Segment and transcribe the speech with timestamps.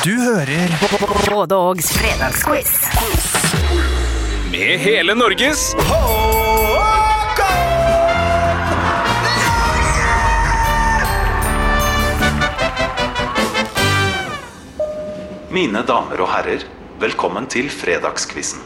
[0.00, 0.70] Du hører
[1.30, 2.70] Både Ågs fredagsquiz.
[4.50, 5.74] Med hele Norges
[15.50, 16.64] Mine damer og herrer,
[16.96, 18.64] velkommen til fredagskvissen.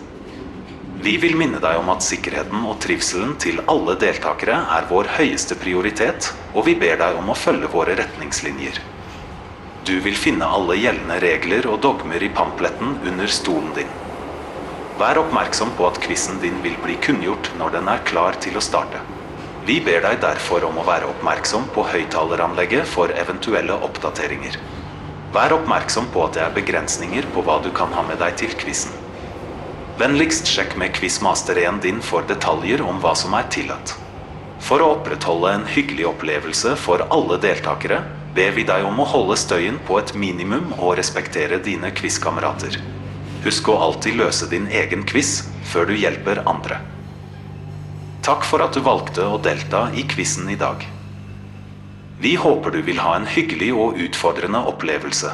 [1.03, 5.59] Vi vil minne deg om at sikkerheten og trivselen til alle deltakere er vår høyeste
[5.59, 8.94] prioritet, og vi ber deg om å følge våre retningslinjer.
[9.85, 13.91] Du vil finne alle gjeldende regler og dogmer i pampletten under stolen din.
[14.97, 18.63] Vær oppmerksom på at quizen din vil bli kunngjort når den er klar til å
[18.65, 19.03] starte.
[19.69, 24.57] Vi ber deg derfor om å være oppmerksom på høyttaleranlegget for eventuelle oppdateringer.
[25.37, 28.57] Vær oppmerksom på at det er begrensninger på hva du kan ha med deg til
[28.65, 28.97] quizen.
[30.01, 33.99] Vennligst sjekk med quizmasteren din for detaljer om hva som er tillatt.
[34.65, 38.01] For å opprettholde en hyggelig opplevelse for alle deltakere,
[38.35, 42.81] ber vi deg om å holde støyen på et minimum og respektere dine quizkamerater.
[43.45, 46.81] Husk å alltid løse din egen quiz før du hjelper andre.
[48.25, 50.83] Takk for at du valgte å delta i quizen i dag.
[52.19, 55.31] Vi håper du vil ha en hyggelig og utfordrende opplevelse.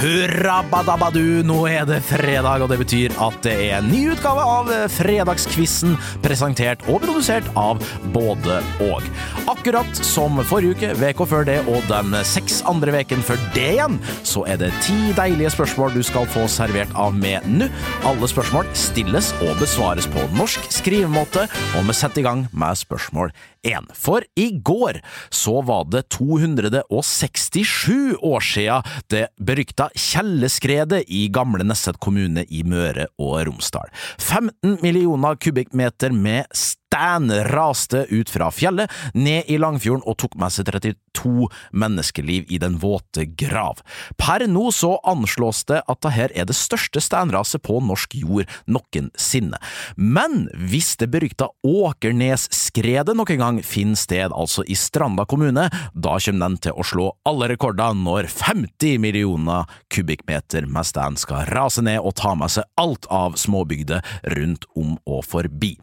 [0.00, 4.40] Hurra badabadu, nå er det fredag, og det betyr at det er en ny utgave
[4.48, 5.92] av Fredagskvissen,
[6.24, 7.82] presentert og produsert av
[8.14, 9.04] både og.
[9.52, 14.00] Akkurat som forrige uke, veka før det og den seks andre veken før det igjen,
[14.24, 17.68] så er det ti deilige spørsmål du skal få servert av med nå.
[18.08, 21.44] Alle spørsmål stilles og besvares på norsk skrivemåte,
[21.76, 23.90] og vi setter i gang med spørsmål 1.
[23.96, 28.80] For i går så var det 267 år sia
[29.12, 33.90] det berykta Kjelleskredet i gamle Nesset kommune i Møre og Romsdal.
[34.18, 36.48] 15 millioner kubikkmeter med
[36.90, 42.58] sten raste ut fra fjellet, ned i Langfjorden og tok med seg 32 menneskeliv i
[42.58, 43.78] den våte grav.
[44.18, 49.60] Per nå så anslås det at dette er det største steinraset på norsk jord noensinne.
[49.94, 56.48] Men hvis det berykta Åkernesskredet noen gang finner sted, altså i Stranda kommune, da kommer
[56.48, 62.02] den til å slå alle rekorder når 50 millioner kubikkmeter med sten skal rase ned
[62.02, 64.02] og ta med seg alt av småbygder
[64.34, 65.76] rundt om og forbi.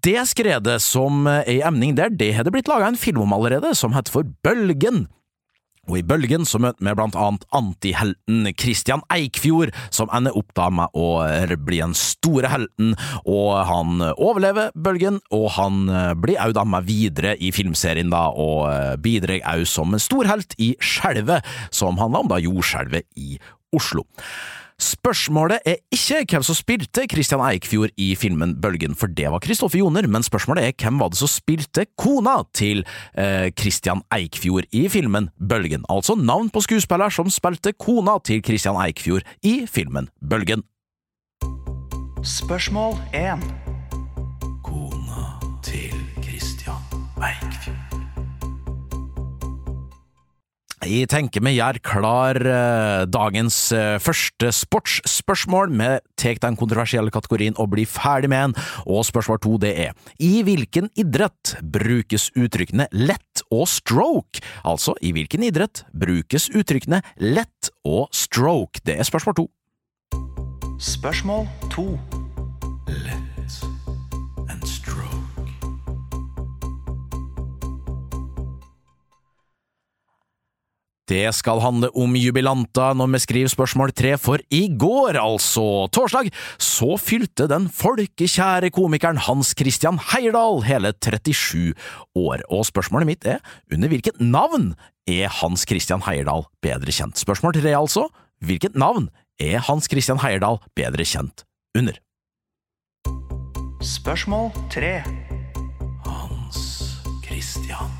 [0.00, 3.34] Det skredet som er i emning der, det har det blitt laga en film om
[3.36, 5.08] allerede, som heter for Bølgen.
[5.90, 10.68] Og i Bølgen så møter vi blant annet antihelten Christian Eikfjord, som ender opp da
[10.72, 11.24] med å
[11.66, 12.94] bli den store helten,
[13.26, 15.82] og han overlever Bølgen, og han
[16.22, 20.72] blir òg da med videre i filmserien da, og bidrar òg som en storhelt i
[20.80, 21.44] Skjelvet,
[21.74, 23.36] som handler om da jordskjelvet i
[23.76, 24.06] Oslo.
[24.80, 29.78] Spørsmålet er ikke hvem som spilte Christian Eikfjord i filmen Bølgen, for det var Kristoffer
[29.82, 32.80] Joner, men spørsmålet er hvem var det som spilte kona til
[33.12, 35.84] eh, Christian Eikfjord i filmen Bølgen?
[35.92, 40.64] Altså navn på skuespiller som spilte kona til Christian Eikfjord i filmen Bølgen.
[42.24, 43.69] Spørsmål 1.
[50.80, 55.74] Jeg tenker vi gjør klar eh, dagens eh, første sportsspørsmål.
[55.76, 58.68] Vi tar den kontroversielle kategorien og blir ferdig med den.
[58.88, 64.40] Og spørsmål to det er I hvilken idrett brukes uttrykkene lett og stroke?
[64.64, 68.80] Altså, i hvilken idrett brukes uttrykkene lett og stroke?
[68.80, 69.50] Det er spørsmål to.
[70.80, 71.90] Spørsmål to.
[72.88, 73.29] Lett
[81.10, 86.30] Det skal handle om jubilanta når vi skriver spørsmål tre, for i går, altså torsdag,
[86.62, 91.74] så fylte den folkekjære komikeren Hans Christian Heyerdahl hele 37
[92.14, 94.76] år, og spørsmålet mitt er under hvilket navn
[95.10, 97.18] er Hans Christian Heyerdahl bedre kjent?
[97.18, 98.06] Spørsmål tre, altså,
[98.46, 99.10] hvilket navn
[99.42, 101.42] er Hans Christian Heyerdahl bedre kjent
[101.74, 101.98] under?
[103.80, 105.02] Spørsmål 3.
[106.04, 106.60] Hans
[107.24, 107.90] Christian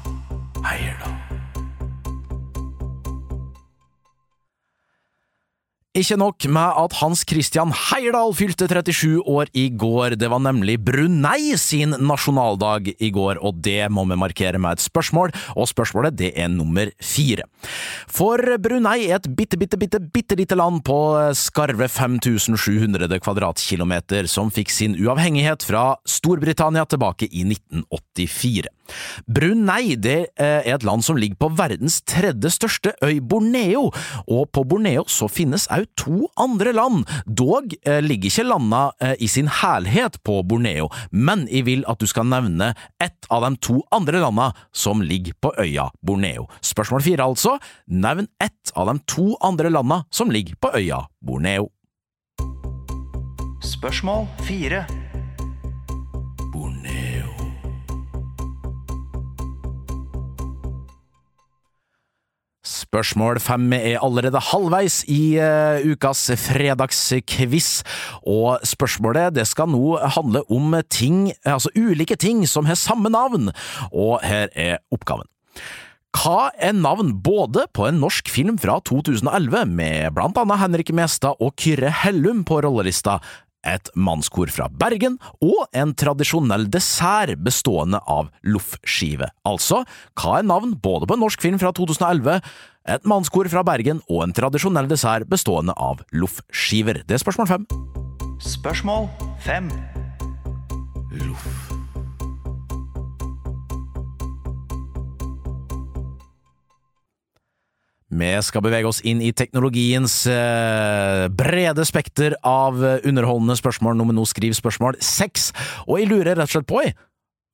[0.60, 1.29] Heyerdahl.
[5.90, 10.76] Ikke nok med at Hans Christian Heyerdahl fylte 37 år i går, det var nemlig
[10.86, 16.14] Brunei sin nasjonaldag i går, og det må vi markere med et spørsmål, og spørsmålet
[16.14, 17.48] det er nummer fire.
[18.06, 21.00] For Brunei er et bitte, bitte, bitte, bitte lite land på
[21.34, 28.70] skarve 5700 kvadratkilometer, som fikk sin uavhengighet fra Storbritannia tilbake i 1984.
[29.26, 33.88] Brunei det er et land som ligger på verdens tredje største øy, Borneo,
[34.26, 37.08] og på Borneo så finnes òg òg to andre land.
[37.26, 42.00] Dog eh, ligger ikke landa eh, i sin helhet på Borneo, men jeg vil at
[42.00, 42.72] du skal nevne
[43.02, 46.48] ett av de to andre landa som ligger på øya Borneo.
[46.60, 47.58] Spørsmål fire, altså.
[47.86, 51.70] Nevn ett av de to andre landa som ligger på øya Borneo.
[53.60, 54.86] Spørsmål fire.
[62.90, 67.68] Spørsmål fem er allerede halvveis i uh, ukas fredagsquiz,
[68.26, 73.52] og spørsmålet det skal nå handle om ting, altså ulike ting som har samme navn,
[73.94, 75.28] og her er oppgaven.
[76.18, 81.38] Hva er navn både på en norsk film fra 2011 med blant annet Henrik Mestad
[81.38, 83.20] og Kyrre Hellum på rollelista,
[83.66, 89.28] et mannskor fra Bergen og en tradisjonell dessert bestående av loffskive.
[89.48, 89.82] Altså,
[90.18, 92.40] hva er navn både på en norsk film fra 2011,
[92.88, 97.02] et mannskor fra Bergen og en tradisjonell dessert bestående av loffskiver?
[97.06, 97.66] Det er spørsmål fem.
[98.40, 99.08] Spørsmål
[99.44, 99.68] fem.
[108.10, 114.16] Vi skal bevege oss inn i teknologiens eh, brede spekter av underholdende spørsmål når vi
[114.18, 115.52] nå skriver spørsmål seks,
[115.86, 116.82] og jeg lurer rett og slett på,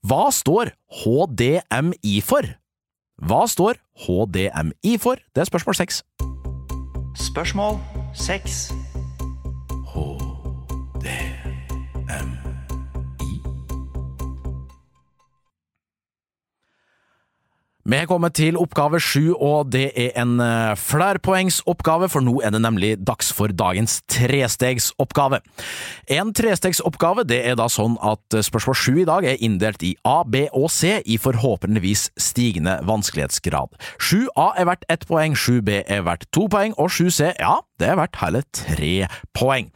[0.07, 2.49] hva står HDMI for?
[3.17, 5.17] Hva står HDMI for?
[5.33, 6.03] Det er spørsmål seks.
[7.17, 7.79] Spørsmål
[8.13, 8.69] seks.
[17.87, 22.51] Vi har kommet til oppgave sju, og det er en eh, flerpoengsoppgave, for nå er
[22.51, 25.39] det nemlig dags for dagens trestegsoppgave.
[26.11, 29.93] En trestegsoppgave det er da sånn at eh, spørsmål sju i dag er inndelt i
[30.03, 33.79] A, B og C i forhåpentligvis stigende vanskelighetsgrad.
[34.03, 37.99] 7A er verdt ett poeng, 7B er verdt to poeng, og 7C, ja, det er
[37.99, 38.93] verdt hele tre
[39.37, 39.69] poeng.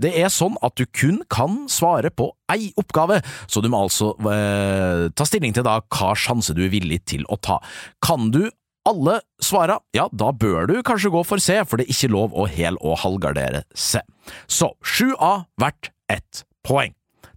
[0.00, 3.20] Det er sånn at du kun kan svare på ei oppgave,
[3.50, 7.26] så du må altså eh, ta stilling til da hva sjanse du er villig til
[7.28, 7.58] å ta.
[8.04, 8.44] Kan du
[8.88, 12.32] alle svara, ja, da bør du kanskje gå for C, for det er ikke lov
[12.32, 14.00] å hel- og halvgardere C.
[14.48, 16.94] Så 7A verdt ett poeng.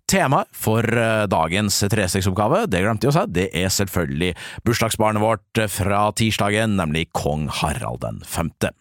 [0.10, 4.33] Temaet for eh, dagens trestegsoppgave, det glemte jeg å si, det er selvfølgelig
[4.68, 8.74] bursdagsbarnet vårt fra tirsdagen, nemlig kong Harald den femte.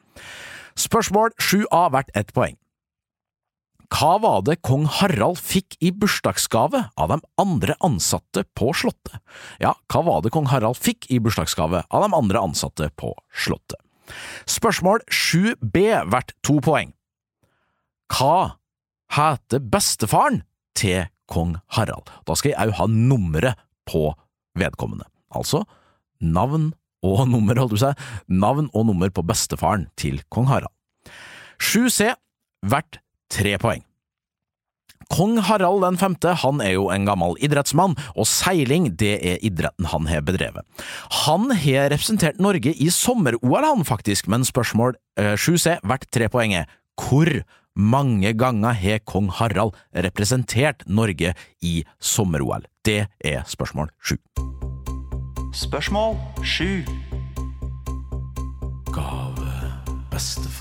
[0.78, 2.56] Spørsmål 7A verdt ett poeng.
[3.92, 9.18] Hva var det kong Harald fikk i bursdagsgave av de andre ansatte på Slottet?
[9.60, 13.76] Ja, hva var det kong Harald fikk i bursdagsgave av de andre ansatte på Slottet?
[14.48, 16.94] Spørsmål 7B verdt to poeng.
[18.12, 18.56] Hva
[19.12, 20.40] heter bestefaren
[20.78, 22.08] til kong Harald?
[22.24, 24.08] Da skal jeg òg ha nummeret på
[24.56, 25.66] vedkommende, altså
[26.22, 26.72] navn
[27.02, 27.98] og nummer, holdt du seg,
[28.30, 30.72] navn og nummer på bestefaren til kong Harald.
[31.62, 32.12] 7C
[32.66, 33.00] verdt
[33.32, 33.82] tre poeng.
[35.12, 39.90] Kong Harald den femte han er jo en gammel idrettsmann, og seiling det er idretten
[39.92, 40.64] han har bedrevet.
[41.26, 46.56] Han har representert Norge i sommer-OL, han faktisk, men spørsmål eh, 7C verdt tre poeng
[46.62, 47.28] er hvor
[47.76, 52.68] mange ganger har kong Harald representert Norge i sommer-OL?
[52.84, 54.16] Det er spørsmål sju.
[55.52, 56.84] Spørsmål sju.
[58.92, 59.72] Gave
[60.10, 60.51] bestefar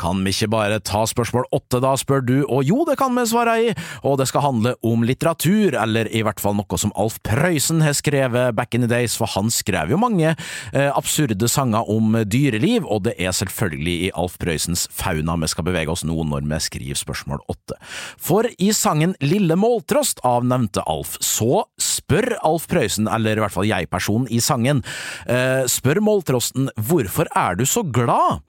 [0.00, 3.24] Kan vi ikke bare ta spørsmål åtte da, spør du, og jo, det kan vi
[3.28, 3.70] svare i,
[4.04, 7.96] og det skal handle om litteratur, eller i hvert fall noe som Alf Prøysen har
[7.96, 12.84] skrevet back in the days, for han skrev jo mange eh, absurde sanger om dyreliv,
[12.84, 16.60] og det er selvfølgelig i Alf Prøysens fauna vi skal bevege oss nå når vi
[16.64, 17.78] skriver spørsmål åtte.
[18.20, 23.54] For i sangen Lille Måltrost av nevnte Alf, så spør Alf Prøysen, eller i hvert
[23.54, 24.84] fall jeg-personen i sangen,
[25.24, 28.44] eh, spør Måltrosten hvorfor er du så glad?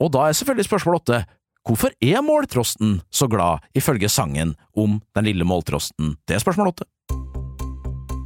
[0.00, 1.22] Og da er selvfølgelig spørsmål åtte,
[1.66, 6.16] hvorfor er måltrosten så glad, ifølge sangen om den lille måltrosten?
[6.28, 6.84] Det er spørsmål åtte.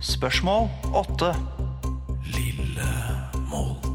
[0.02, 1.34] Spørsmål åtte.
[2.34, 2.90] Lille
[3.50, 3.89] måltrost.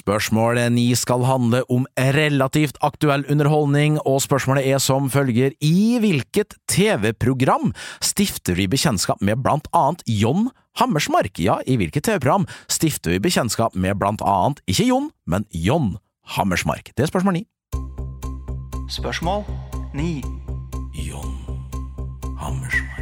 [0.00, 1.84] Spørsmål ni skal handle om
[2.16, 9.42] relativt aktuell underholdning, og spørsmålet er som følger I hvilket TV-program stifter vi bekjentskap med
[9.44, 10.48] blant annet John
[10.80, 11.36] Hammersmark?
[11.38, 15.98] Ja, i hvilket TV-program stifter vi bekjentskap med blant annet ikke Jon, men John
[16.36, 16.94] Hammersmark?
[16.96, 17.44] Det er spørsmål ni.
[18.88, 19.44] Spørsmål
[19.94, 20.22] ni.
[20.96, 21.36] John
[22.40, 22.99] Hammersmark.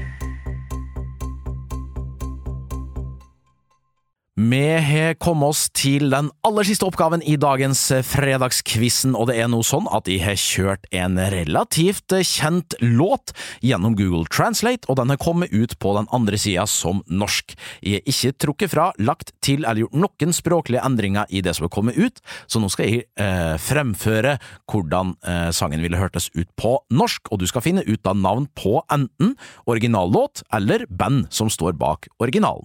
[4.49, 9.49] Vi har kommet oss til den aller siste oppgaven i dagens fredagskvissen, og det er
[9.51, 13.35] nå sånn at jeg har kjørt en relativt kjent låt
[13.67, 17.53] gjennom Google Translate, og den har kommet ut på den andre sida som norsk.
[17.83, 21.67] Jeg har ikke trukket fra, lagt til eller gjort noen språklige endringer i det som
[21.67, 24.39] har kommet ut, så nå skal jeg eh, fremføre
[24.71, 28.49] hvordan eh, sangen ville hørtes ut på norsk, og du skal finne ut av navn
[28.57, 29.37] på enten
[29.69, 32.65] originallåt eller band som står bak originalen.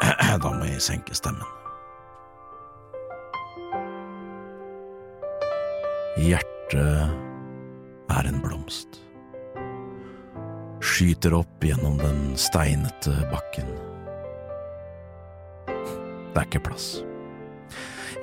[0.42, 1.46] Da må jeg senke stemmen.
[6.20, 7.12] Hjertet
[8.10, 9.00] er en blomst.
[10.80, 13.68] Skyter opp gjennom den steinete bakken.
[16.30, 17.00] Det er ikke plass.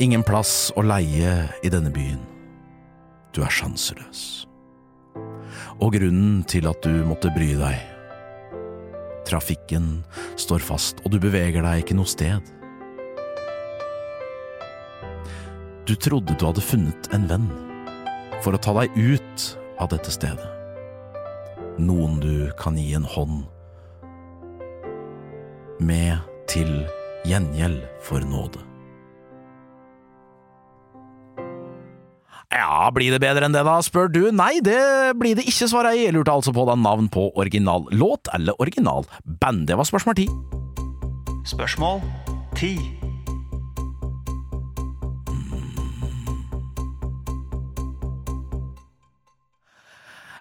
[0.03, 1.33] Ingen plass å leie
[1.65, 2.21] i denne byen.
[3.33, 4.47] Du er sjanseløs.
[5.77, 7.96] Og grunnen til at du måtte bry deg
[9.27, 10.05] Trafikken
[10.39, 12.53] står fast, og du beveger deg ikke noe sted.
[15.87, 17.49] Du trodde du hadde funnet en venn
[18.43, 19.45] for å ta deg ut
[19.79, 20.47] av dette stedet.
[21.77, 23.45] Noen du kan gi en hånd
[25.79, 26.17] med
[26.49, 26.71] til
[27.27, 28.63] gjengjeld for nåde.
[32.53, 34.21] Ja, blir det bedre enn det da, spør du?
[34.31, 34.79] Nei, det
[35.19, 36.07] blir det ikke, svarer jeg.
[36.07, 39.03] Jeg lurte altså på da navn på original låt eller original
[39.41, 39.67] band.
[39.67, 40.29] Det var spørsmål ti.
[41.47, 41.99] Spørsmål
[42.55, 42.96] 10.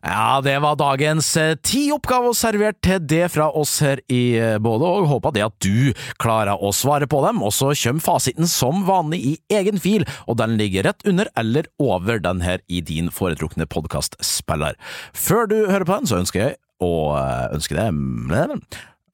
[0.06, 4.54] Ja, det var dagens eh, ti oppgaver servert til det fra oss her i eh,
[4.62, 5.90] Både, og håper det at du
[6.22, 7.42] klarer å svare på dem.
[7.42, 11.66] Og så kommer fasiten som vanlig i egen fil, og den ligger rett under eller
[11.82, 14.78] over den her i din foretrukne podkastspiller.
[15.10, 18.62] Før du hører på den, så ønsker jeg å eh, ønske deg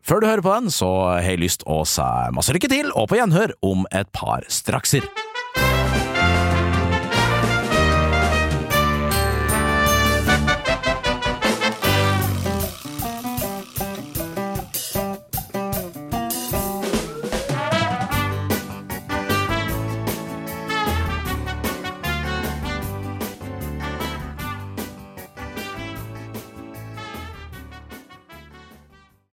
[0.05, 3.09] Før du hører på den, så har jeg lyst å si masse lykke til, og
[3.09, 5.09] på gjenhør om et par strakser.